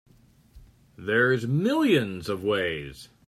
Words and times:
There's 0.97 1.45
millions 1.45 2.27
of 2.27 2.43
ways. 2.43 3.09